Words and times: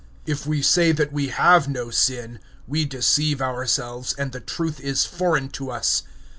(8)If 0.25 0.47
we 0.47 0.63
say 0.63 0.91
that 0.93 1.13
we 1.13 1.27
have 1.27 1.69
not 1.69 1.93
sin, 1.93 2.39
we 2.65 2.85
deceive 2.85 3.39
ourselves, 3.39 4.13
and 4.13 4.31
the 4.31 4.39
truth 4.39 4.79
is 4.79 5.07
not 5.21 5.59
in 5.59 5.69
us. 5.69 6.01